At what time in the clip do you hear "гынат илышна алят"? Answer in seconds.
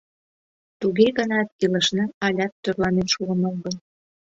1.17-2.53